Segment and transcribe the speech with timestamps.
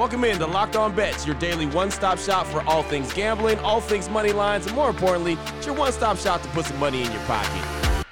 [0.00, 3.58] Welcome in to Locked On Bets, your daily one stop shop for all things gambling,
[3.58, 6.78] all things money lines, and more importantly, it's your one stop shop to put some
[6.78, 8.06] money in your pocket.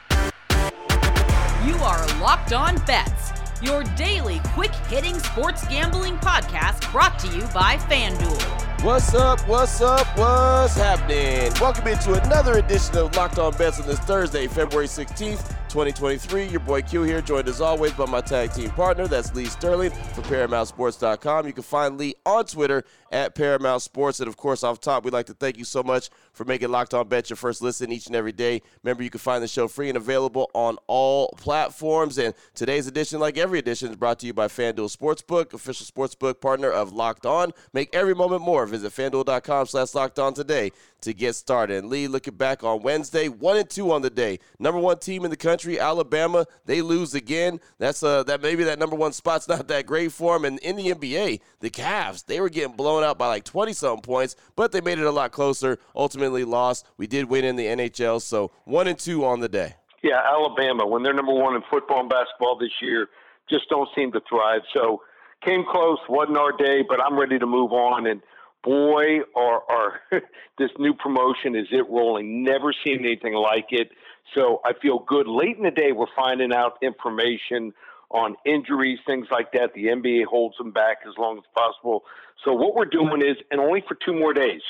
[1.65, 3.33] You are Locked On Bets,
[3.63, 8.85] your daily quick hitting sports gambling podcast brought to you by FanDuel.
[8.85, 9.41] What's up?
[9.49, 10.07] What's up?
[10.19, 11.51] What's happening?
[11.59, 15.58] Welcome into another edition of Locked On Bets on this Thursday, February 16th.
[15.69, 16.47] 2023.
[16.47, 19.07] Your boy Q here, joined as always by my tag team partner.
[19.07, 21.47] That's Lee Sterling from ParamountSports.com.
[21.47, 24.21] You can find Lee on Twitter at Paramount Sports.
[24.21, 26.95] And of course, off top, we'd like to thank you so much for making Locked
[26.95, 28.63] On Bet your first listen each and every day.
[28.83, 32.19] Remember, you can find the show free and available on all platforms.
[32.19, 36.41] And today's edition, like every edition, is brought to you by FanDuel Sportsbook, official sportsbook
[36.41, 37.53] partner of Locked On.
[37.73, 38.67] Make every moment more.
[38.67, 41.79] Visit FanDuel.com slash Locked On today to get started.
[41.79, 44.39] And Lee, looking back on Wednesday, one and two on the day.
[44.59, 47.61] Number one team in the country, Alabama, they lose again.
[47.79, 50.45] That's uh that maybe that number one spot's not that great for them.
[50.45, 54.03] And in the NBA, the Cavs, they were getting blown out by like 20 something
[54.03, 55.79] points, but they made it a lot closer.
[55.95, 56.87] Ultimately lost.
[56.97, 59.75] We did win in the NHL, so one and two on the day.
[60.03, 63.09] Yeah, Alabama, when they're number one in football and basketball this year,
[63.51, 64.61] just don't seem to thrive.
[64.73, 65.03] So
[65.45, 68.21] came close, wasn't our day, but I'm ready to move on and
[68.63, 70.01] boy, are,
[70.59, 72.45] this new promotion is it rolling.
[72.45, 73.91] Never seen anything like it.
[74.37, 75.27] So I feel good.
[75.27, 77.73] Late in the day, we're finding out information
[78.11, 79.75] on injuries, things like that.
[79.75, 82.05] The NBA holds them back as long as possible.
[82.45, 84.63] So what we're doing is, and only for two more days,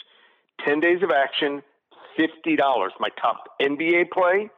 [0.66, 1.62] 10 days of action,
[2.18, 2.88] $50.
[2.98, 4.50] My top NBA play,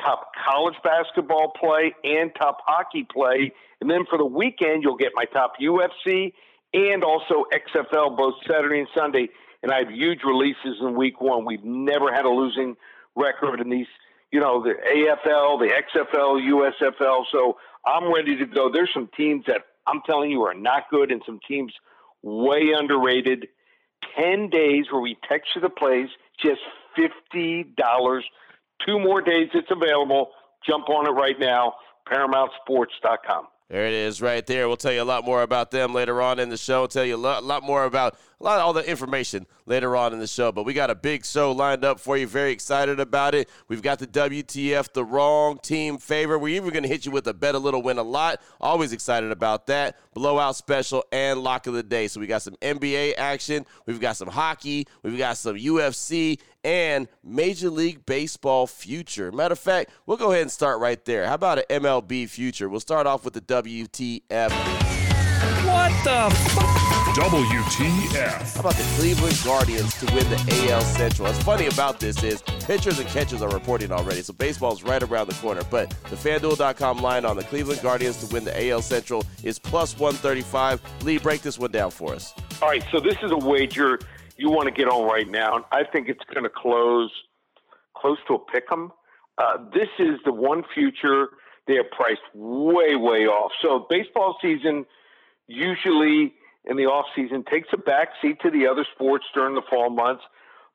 [0.00, 3.52] top college basketball play, and top hockey play.
[3.80, 6.32] And then for the weekend, you'll get my top UFC
[6.72, 9.28] and also XFL both Saturday and Sunday.
[9.62, 11.44] And I have huge releases in week one.
[11.44, 12.76] We've never had a losing
[13.16, 13.86] record in these,
[14.30, 17.24] you know, the AFL, the XFL, USFL.
[17.32, 18.70] So I'm ready to go.
[18.72, 21.72] There's some teams that I'm telling you are not good and some teams
[22.22, 23.48] way underrated.
[24.16, 26.08] 10 days where we text you the plays,
[26.40, 26.60] just
[27.34, 28.20] $50.
[28.86, 30.30] Two more days it's available.
[30.66, 31.74] Jump on it right now,
[32.08, 33.48] ParamountSports.com.
[33.70, 34.66] There it is right there.
[34.66, 36.80] We'll tell you a lot more about them later on in the show.
[36.80, 39.94] We'll tell you a lot, lot more about a lot of all the information later
[39.94, 40.50] on in the show.
[40.52, 42.26] But we got a big show lined up for you.
[42.26, 43.50] Very excited about it.
[43.68, 46.38] We've got the WTF, the wrong team favor.
[46.38, 48.40] We're even going to hit you with a bet a little, win a lot.
[48.58, 49.98] Always excited about that.
[50.14, 52.08] Blowout special and lock of the day.
[52.08, 53.66] So we got some NBA action.
[53.84, 54.86] We've got some hockey.
[55.02, 59.32] We've got some UFC and Major League Baseball future.
[59.32, 61.26] Matter of fact, we'll go ahead and start right there.
[61.26, 62.68] How about an MLB future?
[62.68, 64.50] We'll start off with the WTF.
[65.64, 66.88] What the fuck?
[67.16, 68.54] WTF.
[68.54, 71.26] How about the Cleveland Guardians to win the AL Central?
[71.26, 75.28] What's funny about this is pitchers and catchers are reporting already, so baseball's right around
[75.28, 75.62] the corner.
[75.70, 79.98] But the FanDuel.com line on the Cleveland Guardians to win the AL Central is plus
[79.98, 80.82] 135.
[81.02, 82.34] Lee, break this one down for us.
[82.60, 83.98] All right, so this is a wager
[84.38, 85.66] you want to get on right now.
[85.70, 87.10] I think it's going to close
[87.94, 88.92] close to a pick 'em.
[89.36, 91.28] Uh, this is the one future
[91.66, 93.52] they are priced way, way off.
[93.60, 94.86] So baseball season
[95.48, 96.34] usually
[96.64, 99.90] in the off season takes a back seat to the other sports during the fall
[99.90, 100.22] months.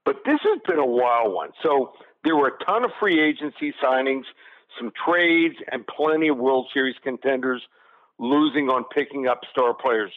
[0.06, 1.52] But this has been a wild one.
[1.62, 1.94] So
[2.24, 4.24] there were a ton of free agency signings,
[4.78, 7.62] some trades, and plenty of World Series contenders
[8.20, 10.12] losing on picking up star players.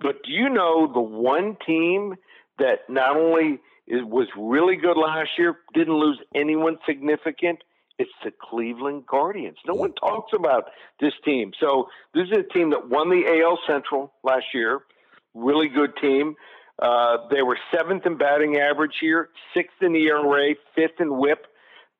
[0.00, 2.14] But do you know the one team
[2.58, 7.62] that not only it was really good last year, didn't lose anyone significant?
[7.98, 9.56] It's the Cleveland Guardians.
[9.66, 10.64] No one talks about
[11.00, 11.52] this team.
[11.58, 14.82] So this is a team that won the AL Central last year
[15.36, 16.34] really good team.
[16.80, 21.46] Uh, they were seventh in batting average here, sixth in the ERA, fifth in WHIP.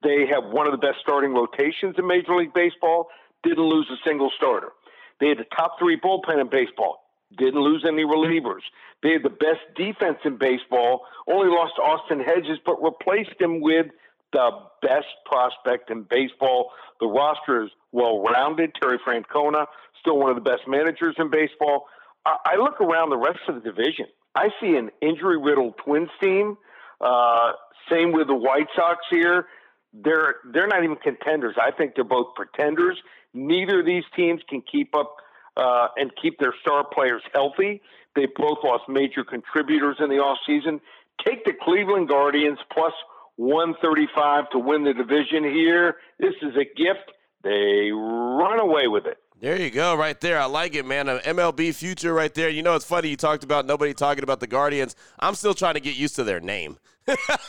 [0.03, 3.09] They have one of the best starting rotations in Major League Baseball.
[3.43, 4.73] Didn't lose a single starter.
[5.21, 7.06] They had the top three bullpen in baseball.
[7.37, 8.63] Didn't lose any relievers.
[9.03, 11.03] They had the best defense in baseball.
[11.29, 13.87] Only lost Austin Hedges, but replaced him with
[14.33, 14.51] the
[14.83, 16.71] best prospect in baseball.
[17.01, 18.73] The roster is well rounded.
[18.81, 19.67] Terry Francona,
[20.01, 21.87] still one of the best managers in baseball.
[22.25, 24.07] I look around the rest of the division.
[24.35, 26.59] I see an injury riddled Twins team.
[27.01, 27.53] Uh,
[27.91, 29.47] same with the White Sox here.
[29.93, 31.55] They're they're not even contenders.
[31.61, 32.99] I think they're both pretenders.
[33.33, 35.17] Neither of these teams can keep up
[35.57, 37.83] uh, and keep their star players healthy.
[38.15, 40.81] They both lost major contributors in the offseason.
[41.25, 42.93] Take the Cleveland Guardians plus
[43.37, 45.97] 135 to win the division here.
[46.19, 47.13] This is a gift.
[47.43, 49.19] They run away with it.
[49.39, 50.41] There you go, right there.
[50.41, 51.11] I like it, man.
[51.11, 52.49] An MLB future right there.
[52.49, 54.97] You know, it's funny you talked about nobody talking about the Guardians.
[55.19, 56.79] I'm still trying to get used to their name.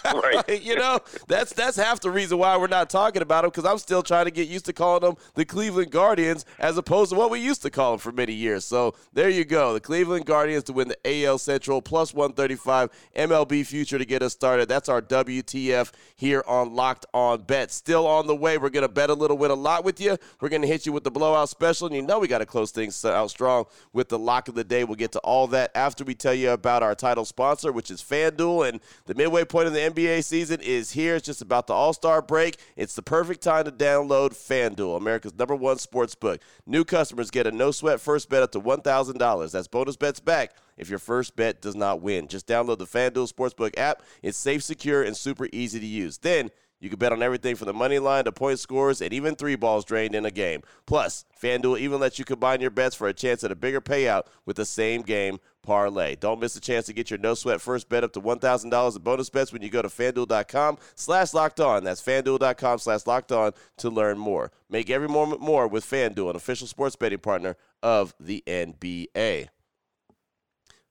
[0.05, 0.61] Right.
[0.63, 3.77] you know, that's that's half the reason why we're not talking about them because I'm
[3.77, 7.31] still trying to get used to calling them the Cleveland Guardians as opposed to what
[7.31, 8.65] we used to call them for many years.
[8.65, 9.73] So there you go.
[9.73, 14.33] The Cleveland Guardians to win the AL Central plus 135 MLB future to get us
[14.33, 14.69] started.
[14.69, 17.71] That's our WTF here on Locked On Bet.
[17.71, 18.57] Still on the way.
[18.57, 20.17] We're going to bet a little, win a lot with you.
[20.41, 21.87] We're going to hit you with the blowout special.
[21.87, 24.63] And you know we got to close things out strong with the lock of the
[24.63, 24.83] day.
[24.83, 28.01] We'll get to all that after we tell you about our title sponsor, which is
[28.01, 28.69] FanDuel.
[28.69, 31.15] And the midway point of the NBA season is here.
[31.15, 32.57] It's just about the All Star break.
[32.75, 36.41] It's the perfect time to download FanDuel, America's number one sports book.
[36.65, 39.51] New customers get a no sweat first bet up to $1,000.
[39.51, 42.27] That's bonus bets back if your first bet does not win.
[42.27, 44.03] Just download the FanDuel Sportsbook app.
[44.21, 46.19] It's safe, secure, and super easy to use.
[46.19, 49.35] Then you can bet on everything from the money line to point scores and even
[49.35, 50.61] three balls drained in a game.
[50.85, 54.23] Plus, FanDuel even lets you combine your bets for a chance at a bigger payout
[54.45, 56.15] with the same game parlay.
[56.15, 59.01] Don't miss a chance to get your no sweat first bet up to $1,000 in
[59.01, 61.83] bonus bets when you go to fanduel.com slash locked on.
[61.83, 64.51] That's fanduel.com slash locked on to learn more.
[64.69, 69.49] Make every moment more with FanDuel, an official sports betting partner of the NBA.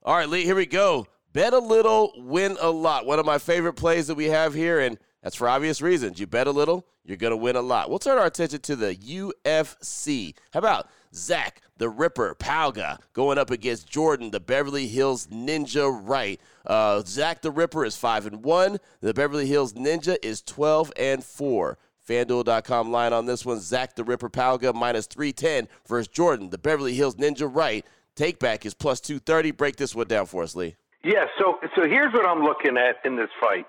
[0.03, 1.06] All right, Lee, here we go.
[1.32, 3.06] Bet a little, win a lot.
[3.06, 6.20] One of my favorite plays that we have here, and that's for obvious reasons.
[6.20, 7.90] You bet a little, you're going to win a lot.
[7.90, 10.37] We'll turn our attention to the UFC.
[10.52, 16.40] How about Zach the Ripper Pauga going up against Jordan the Beverly Hills Ninja Wright?
[16.64, 18.78] Uh, Zach the Ripper is 5 and 1.
[19.00, 21.76] The Beverly Hills Ninja is 12 and 4.
[22.08, 26.94] FanDuel.com line on this one Zach the Ripper Pauga minus 310 versus Jordan the Beverly
[26.94, 27.84] Hills Ninja Wright.
[28.14, 29.50] Take back is plus 230.
[29.50, 30.76] Break this one down for us, Lee.
[31.02, 33.67] Yeah, so so here's what I'm looking at in this fight.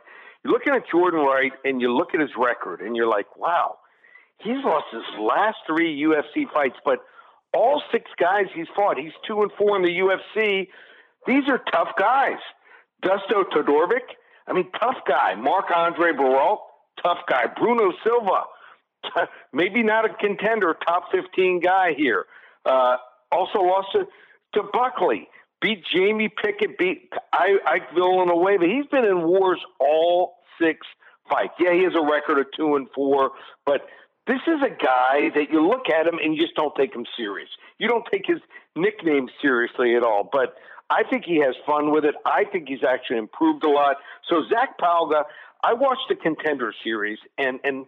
[0.47, 3.79] You're looking at Jordan Wright and you look at his record and you're like, wow,
[4.37, 6.99] he's lost his last three UFC fights, but
[7.53, 10.69] all six guys he's fought, he's two and four in the UFC.
[11.25, 12.37] These are tough guys.
[13.03, 14.07] Dusko Todorovic,
[14.47, 15.35] I mean, tough guy.
[15.35, 16.59] Mark Andre Barriault,
[17.03, 17.47] tough guy.
[17.59, 18.43] Bruno Silva,
[19.51, 22.25] maybe not a contender, top 15 guy here.
[22.65, 22.95] Uh,
[23.33, 24.05] also lost to
[24.53, 25.27] to Buckley,
[25.61, 28.65] beat Jamie Pickett, beat Ike Villanueva.
[28.65, 30.85] He's been in wars all six
[31.29, 31.53] fights.
[31.59, 33.31] Yeah, he has a record of two and four,
[33.65, 33.81] but
[34.27, 37.05] this is a guy that you look at him and you just don't take him
[37.17, 37.49] serious.
[37.79, 38.39] You don't take his
[38.75, 40.29] nickname seriously at all.
[40.29, 40.55] But
[40.89, 42.15] I think he has fun with it.
[42.25, 43.97] I think he's actually improved a lot.
[44.29, 45.23] So Zach Pauga,
[45.63, 47.85] I watched the contender series and and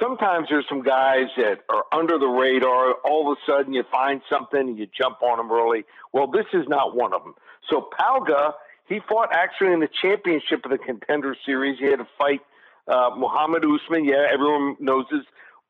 [0.00, 2.94] sometimes there's some guys that are under the radar.
[3.04, 5.84] All of a sudden, you find something and you jump on them early.
[6.12, 7.34] Well, this is not one of them.
[7.68, 8.52] So Pauga,
[8.90, 11.78] he fought actually in the championship of the contender series.
[11.78, 12.40] He had to fight
[12.88, 14.04] uh, Muhammad Usman.
[14.04, 15.22] Yeah, everyone knows his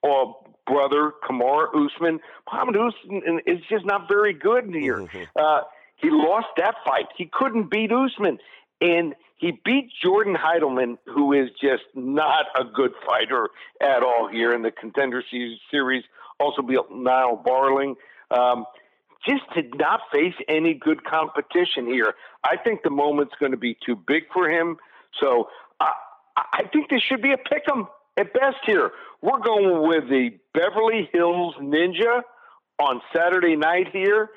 [0.02, 0.32] uh,
[0.66, 2.20] brother, Kamaru Usman.
[2.50, 5.00] Muhammad Usman is just not very good here.
[5.00, 5.24] Mm-hmm.
[5.36, 5.60] Uh,
[5.96, 7.08] he lost that fight.
[7.16, 8.38] He couldn't beat Usman.
[8.80, 13.50] And he beat Jordan Heiderman, who is just not a good fighter
[13.82, 15.22] at all here in the contender
[15.70, 16.04] series.
[16.38, 17.96] Also beat Niall Barling.
[18.30, 18.64] Um,
[19.26, 22.14] just did not face any good competition here.
[22.44, 24.76] I think the moment's going to be too big for him.
[25.20, 25.48] So
[25.80, 25.92] I,
[26.36, 27.86] I think this should be a pick 'em
[28.16, 28.92] at best here.
[29.22, 32.22] We're going with the Beverly Hills Ninja
[32.78, 34.30] on Saturday night here,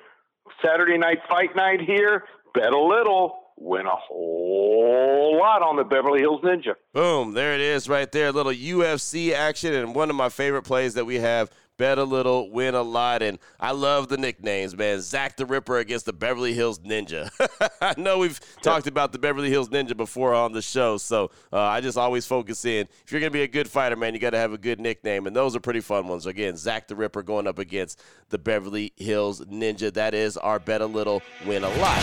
[0.64, 2.26] Saturday night fight night here.
[2.54, 6.76] Bet a little win a whole lot on the Beverly Hills Ninja.
[6.94, 8.28] Boom, there it is right there.
[8.28, 12.04] A little UFC action and one of my favorite plays that we have bet a
[12.04, 13.22] little, win a lot.
[13.22, 15.02] And I love the nicknames, man.
[15.02, 17.30] Zach the Ripper against the Beverly Hills Ninja.
[17.82, 21.60] I know we've talked about the Beverly Hills Ninja before on the show, so uh,
[21.60, 22.88] I just always focus in.
[23.06, 24.80] If you're going to be a good fighter, man, you got to have a good
[24.80, 26.26] nickname, and those are pretty fun ones.
[26.26, 29.94] Again, Zach the Ripper going up against the Beverly Hills Ninja.
[29.94, 32.00] That is our bet a little, win a lot.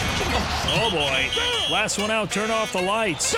[0.73, 1.73] Oh boy!
[1.73, 2.31] Last one out.
[2.31, 3.37] Turn off the lights.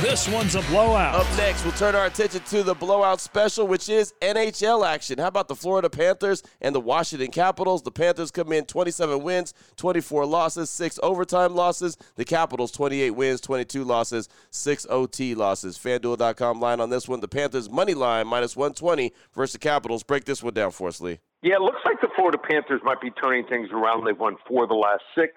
[0.00, 1.14] This one's a blowout.
[1.14, 5.18] Up next, we'll turn our attention to the blowout special, which is NHL action.
[5.18, 7.82] How about the Florida Panthers and the Washington Capitals.
[7.82, 11.98] The Panthers come in 27 wins, 24 losses, 6 overtime losses.
[12.16, 15.76] The Capitals 28 wins, 22 losses, 6 OT losses.
[15.76, 17.20] FanDuel.com line on this one.
[17.20, 20.02] The Panthers money line minus 120 versus the Capitals.
[20.02, 21.18] Break this one down for us, Lee.
[21.42, 24.06] Yeah, it looks like the Florida Panthers might be turning things around.
[24.06, 25.34] They've won four of the last six.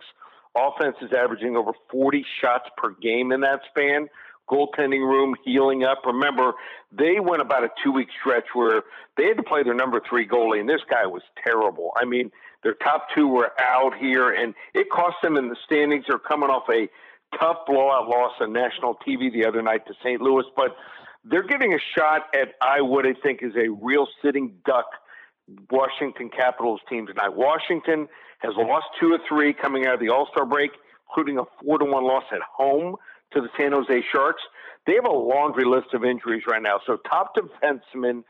[0.55, 4.07] Offense is averaging over 40 shots per game in that span
[4.51, 6.01] goaltending room healing up.
[6.05, 6.53] Remember,
[6.91, 8.83] they went about a two week stretch where
[9.17, 11.91] they had to play their number three goalie, and this guy was terrible.
[11.95, 12.31] I mean,
[12.63, 16.05] their top two were out here, and it cost them in the standings.
[16.07, 16.89] They're coming off a
[17.39, 20.21] tough blowout loss on national TV the other night to St.
[20.21, 20.75] Louis, but
[21.23, 24.85] they're getting a shot at I what I think is a real sitting duck
[25.69, 27.35] Washington Capitals team tonight.
[27.35, 28.07] Washington
[28.39, 30.71] has lost two or three coming out of the All Star break,
[31.09, 32.95] including a four to one loss at home
[33.33, 34.41] to the San Jose Sharks.
[34.87, 36.79] They have a laundry list of injuries right now.
[36.85, 38.23] So top defenseman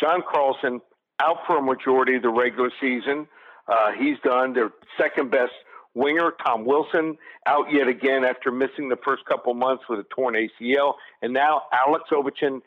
[0.00, 0.80] John Carlson
[1.20, 3.26] out for a majority of the regular season.
[3.66, 4.52] Uh, he's done.
[4.52, 5.52] Their second best
[5.94, 10.34] winger, Tom Wilson, out yet again after missing the first couple months with a torn
[10.34, 10.94] ACL.
[11.22, 12.60] And now Alex Ovechkin,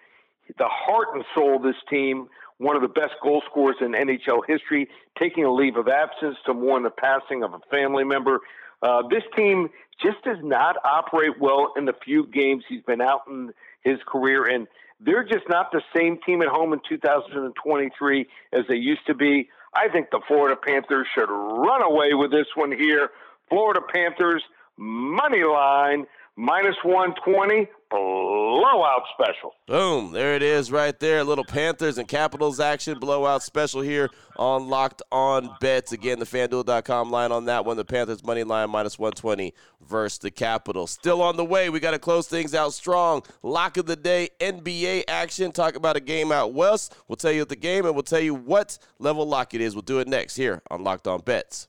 [0.57, 2.27] the heart and soul of this team,
[2.57, 6.53] one of the best goal scorers in NHL history, taking a leave of absence to
[6.53, 8.39] mourn the passing of a family member.
[8.81, 9.69] Uh, this team
[10.01, 13.51] just does not operate well in the few games he's been out in
[13.83, 14.67] his career, and
[14.99, 19.49] they're just not the same team at home in 2023 as they used to be.
[19.73, 23.09] I think the Florida Panthers should run away with this one here.
[23.49, 24.43] Florida Panthers
[24.77, 26.05] money line
[26.35, 29.53] minus 120 blowout special.
[29.67, 31.19] Boom, there it is right there.
[31.19, 35.91] A little Panthers and Capitals action blowout special here on Locked On Bets.
[35.91, 37.77] Again, the FanDuel.com line on that one.
[37.77, 39.53] The Panthers money line minus 120
[39.87, 40.91] versus the Capitals.
[40.91, 41.69] Still on the way.
[41.69, 43.23] We got to close things out strong.
[43.41, 45.51] Lock of the day, NBA action.
[45.51, 46.95] Talk about a game out west.
[47.07, 49.75] We'll tell you the game and we'll tell you what level lock it is.
[49.75, 51.67] We'll do it next here on Locked On Bets.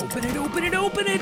[0.00, 1.20] Open it, open it, open it.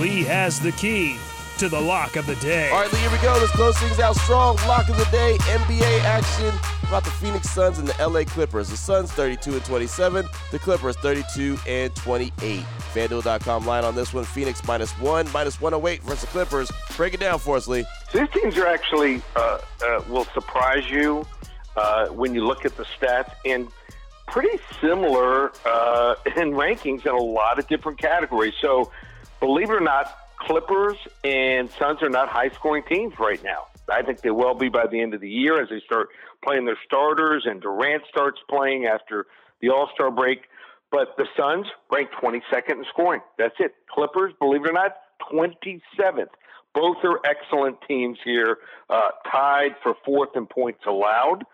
[0.00, 1.18] Lee has the key
[1.58, 2.70] to the lock of the day.
[2.70, 3.36] All right, Lee, here we go.
[3.40, 4.56] Let's close things out strong.
[4.68, 6.54] Lock of the day, NBA action
[6.86, 8.68] about the Phoenix Suns and the LA Clippers.
[8.70, 12.60] The Suns 32 and 27, the Clippers 32 and 28.
[12.94, 14.22] FanDuel.com line on this one.
[14.22, 16.70] Phoenix minus one, minus 108 versus the Clippers.
[16.96, 17.84] Break it down for us, Lee.
[18.12, 21.26] These teams are actually uh, uh, will surprise you
[21.76, 23.66] uh, when you look at the stats and
[24.28, 28.54] pretty similar uh, in rankings in a lot of different categories.
[28.60, 28.92] So
[29.40, 33.66] believe it or not, Clippers and Suns are not high scoring teams right now.
[33.90, 36.08] I think they will be by the end of the year as they start
[36.44, 39.26] playing their starters and Durant starts playing after
[39.60, 40.42] the All Star break.
[40.90, 43.20] But the Suns rank 22nd in scoring.
[43.36, 43.74] That's it.
[43.90, 44.96] Clippers, believe it or not,
[45.30, 46.28] 27th.
[46.74, 51.44] Both are excellent teams here, uh, tied for fourth in points allowed.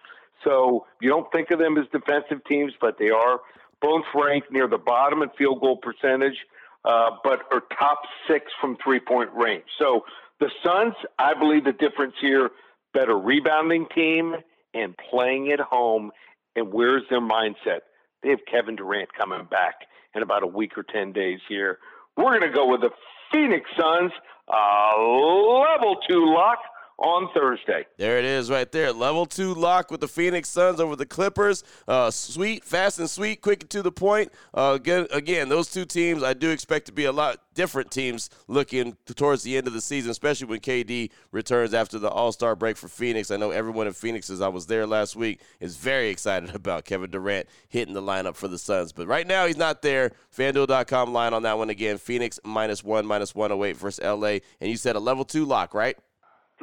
[0.44, 3.40] So you don't think of them as defensive teams, but they are
[3.80, 6.36] both ranked near the bottom in field goal percentage
[6.84, 9.64] uh, but are top six from three point range.
[9.78, 10.04] So
[10.40, 12.50] the Suns, I believe the difference here,
[12.92, 14.34] better rebounding team
[14.74, 16.10] and playing at home.
[16.56, 17.80] And where's their mindset?
[18.22, 19.74] They have Kevin Durant coming back
[20.14, 21.78] in about a week or 10 days here.
[22.16, 22.90] We're going to go with the
[23.32, 24.12] Phoenix Suns,
[24.48, 26.58] uh, level two lock
[26.98, 27.86] on Thursday.
[27.98, 28.92] There it is right there.
[28.92, 31.64] Level two lock with the Phoenix Suns over the Clippers.
[31.88, 34.32] Uh, sweet, fast and sweet, quick and to the point.
[34.52, 38.30] Uh, again, again, those two teams I do expect to be a lot different teams
[38.48, 42.54] looking towards the end of the season, especially when KD returns after the All Star
[42.54, 43.30] break for Phoenix.
[43.30, 46.84] I know everyone in Phoenix, as I was there last week, is very excited about
[46.84, 48.92] Kevin Durant hitting the lineup for the Suns.
[48.92, 50.12] But right now, he's not there.
[50.36, 51.98] FanDuel.com line on that one again.
[51.98, 54.38] Phoenix minus one, minus 108 versus LA.
[54.60, 55.96] And you said a level two lock, right?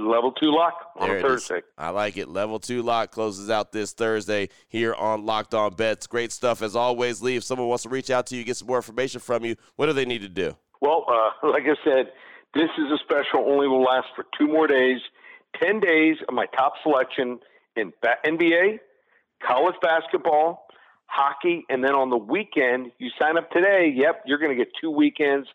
[0.05, 1.58] Level two lock on there Thursday.
[1.58, 1.63] Is.
[1.77, 2.27] I like it.
[2.27, 6.08] Level two lock closes out this Thursday here on Locked On Bets.
[6.08, 7.22] Great stuff as always.
[7.22, 9.55] Lee, if someone wants to reach out to you, get some more information from you,
[9.75, 10.55] what do they need to do?
[10.81, 12.12] Well, uh, like I said,
[12.53, 13.50] this is a special.
[13.50, 15.00] Only will last for two more days.
[15.62, 17.39] Ten days of my top selection
[17.75, 18.79] in NBA,
[19.46, 20.65] college basketball,
[21.05, 23.93] hockey, and then on the weekend, you sign up today.
[23.96, 25.48] Yep, you're going to get two weekends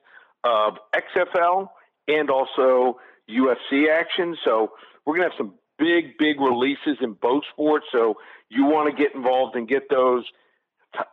[0.45, 1.69] of XFL
[2.09, 2.99] and also
[3.29, 4.37] UFC action.
[4.45, 4.73] So
[5.05, 7.87] we're going to have some big, big releases in both sports.
[7.93, 8.15] So
[8.49, 10.25] you want to get involved and get those.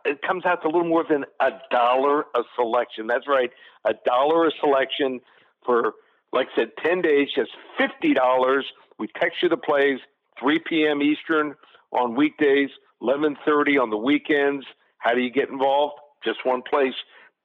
[0.04, 3.06] It comes out to a little more than a dollar a selection.
[3.06, 3.50] That's right,
[3.84, 5.20] a dollar a selection
[5.66, 5.94] for,
[6.32, 8.62] like I said, 10 days, just $50.
[8.98, 9.98] We text you the plays,
[10.40, 11.02] 3 p.m.
[11.02, 11.54] Eastern
[11.92, 12.70] on weekdays,
[13.02, 14.64] 11:30 on the weekends.
[14.98, 15.94] How do you get involved?
[16.24, 16.94] Just one place,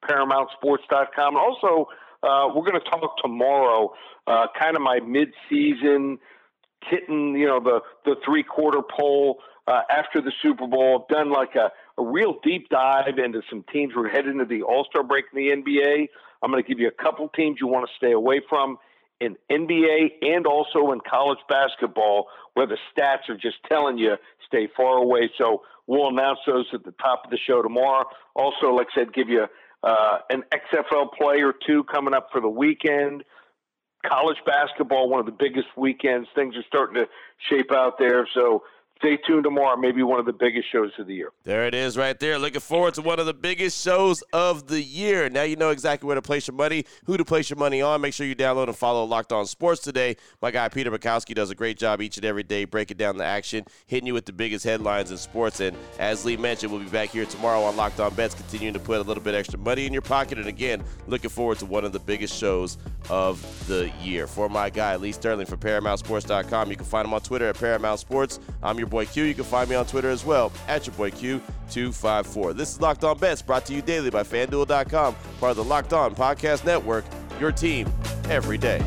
[0.06, 1.36] ParamountSports.com.
[1.36, 1.88] Also,
[2.24, 3.94] uh, we're going to talk tomorrow,
[4.28, 6.20] uh, kind of my mid-season
[6.86, 11.02] hitting, you know, the the three quarter pole uh, after the Super Bowl.
[11.04, 11.72] I've done like a,
[12.02, 15.40] a real deep dive into some teams we're heading into the All Star break in
[15.40, 16.08] the NBA.
[16.42, 18.78] I'm going to give you a couple teams you want to stay away from
[19.20, 24.16] in NBA and also in college basketball, where the stats are just telling you
[24.48, 25.30] stay far away.
[25.38, 28.06] So we'll announce those at the top of the show tomorrow.
[28.36, 29.46] Also, like I said, give you
[29.84, 33.24] uh, an XFL play or two coming up for the weekend.
[34.06, 36.28] College basketball, one of the biggest weekends.
[36.34, 37.08] Things are starting to
[37.50, 38.28] shape out there.
[38.34, 38.64] So
[39.00, 39.78] stay tuned tomorrow.
[39.78, 41.32] Maybe one of the biggest shows of the year.
[41.44, 42.38] There it is right there.
[42.38, 45.30] Looking forward to one of the biggest shows of the year.
[45.30, 48.02] Now you know exactly where to place your money, who to place your money on.
[48.02, 50.18] Make sure you download and follow Locked On Sports today.
[50.42, 53.26] My guy Peter Bukowski does a great job each and every day breaking down the
[53.26, 55.62] action, hitting you with the biggest headlines in sports.
[55.62, 58.80] And as Lee mentioned, we'll be back here tomorrow on Locked On Bets, continuing to
[58.80, 60.38] put a little bit extra money in your pocket.
[60.38, 62.78] And again, looking forward to one of the biggest shows
[63.10, 64.28] of the year.
[64.28, 68.00] For my guy Lee Sterling from ParamountSports.com, you can find him on Twitter at Paramount
[68.00, 68.40] Sports.
[68.62, 69.24] I'm your boy Q.
[69.24, 72.56] You can find me on Twitter as well at your boy Q254.
[72.56, 75.94] This is Locked On Bets brought to you daily by FanDuel.com, part of the Locked
[75.94, 77.06] On Podcast Network,
[77.40, 77.92] your team
[78.30, 78.84] every day.